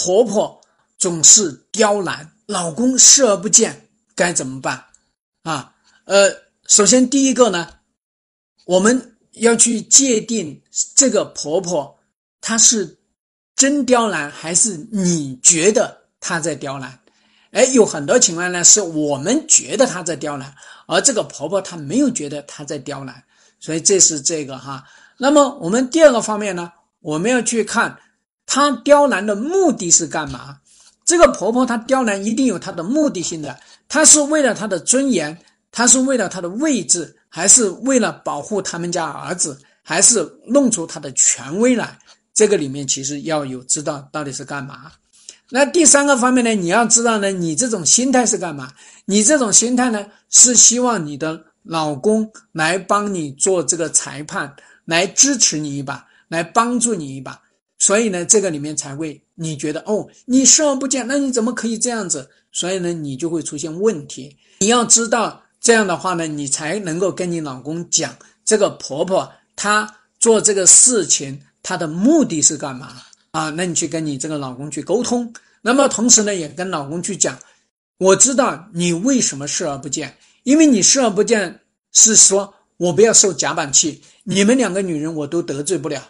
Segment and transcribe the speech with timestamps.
[0.00, 0.60] 婆婆
[0.96, 4.84] 总是刁难，老公视而不见，该怎么办？
[5.42, 5.74] 啊，
[6.04, 6.32] 呃，
[6.68, 7.68] 首先第一个呢，
[8.64, 10.62] 我们要去界定
[10.94, 11.98] 这个婆婆
[12.40, 12.96] 她是
[13.56, 16.96] 真刁难还是你觉得她在刁难？
[17.50, 20.54] 哎，有很多情况呢，是我们觉得她在刁难，
[20.86, 23.20] 而这个婆婆她没有觉得她在刁难，
[23.58, 24.84] 所以这是这个哈。
[25.16, 26.70] 那么我们第二个方面呢，
[27.00, 27.98] 我们要去看
[28.50, 30.56] 她刁难的目的是干嘛？
[31.04, 33.54] 这个婆婆她刁难一定有她的目的性的，
[33.88, 35.38] 她是为了她的尊严，
[35.70, 41.98] 她是为了她的位置，还是为了保护他们家儿子，还是弄出她的权威来？
[42.32, 44.90] 这个里面其实要有知道到底是干嘛。
[45.50, 48.72] 那第三个方面呢，你要知道呢，你这种心态是干嘛？
[49.04, 54.54] 你这种心态呢，是希望你的老公来帮你做这个裁判，
[54.86, 57.38] 来支持你一把，来帮助你一把。
[57.78, 62.28] 所以呢，这个里面才会你觉得哦，你视而不见，那你怎么可以这样子？
[62.50, 64.36] 所以呢，你就会出现问题。
[64.58, 69.88] 你要知道这样的话呢，你才能够跟你老公讲，这个婆婆她
[70.18, 73.02] 做这个事情，她的目的是干嘛？
[73.30, 77.38] 啊，那你去跟你这个老公去沟通，那么同时呢，也跟老公去讲，
[77.98, 81.60] 我知道你为什么视而不见，因为你视而不见
[81.92, 86.02] 是说我不要受夹板气，你们两个女人我都得罪不了，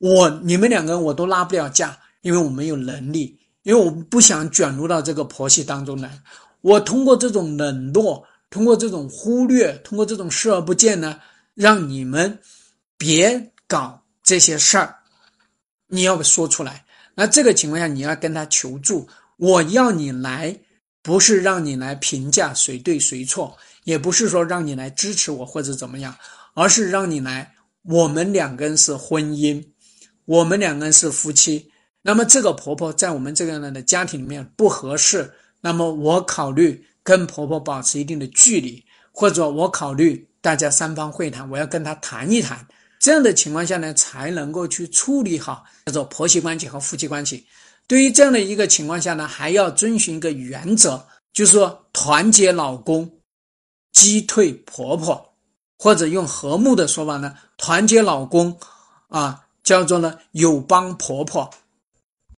[0.00, 6.18] 我你们两个人我都拉不了架，因为我没有能力，因为我不想卷入到这个婆媳当中来，
[6.62, 11.20] 我通过这种冷落，通过这种忽略，通过这种视而不见呢，
[11.54, 12.38] 让你们
[12.96, 14.96] 别搞这些事儿。
[15.88, 19.06] 你要说出来，那这个情况下你要跟他求助。
[19.36, 20.58] 我要你来，
[21.02, 26.16] 不是让你来评价谁对谁错，也不是说让你来支持我或者怎么样，
[26.54, 27.54] 而是让你来。
[27.82, 29.64] 我们两个人是婚姻，
[30.30, 31.68] 我们两个人是夫妻。
[32.02, 35.28] 那么这个婆婆在我们这个人的家庭里面不合适，
[35.60, 42.64] 那么我考虑跟婆婆保持一定的距离，或者我考虑大家三方会谈，我要跟她谈一谈。
[43.00, 47.44] 这样的情况下呢，才能够去处理好叫做婆媳关系和夫妻关系。
[47.88, 53.10] 对于这样的一个情况下呢，还要遵循一个原则，就是说团结老公，
[53.90, 55.34] 击退婆婆，
[55.76, 58.56] 或者用和睦的说法呢，团结老公，
[59.08, 61.48] 啊，叫做呢友邦婆婆。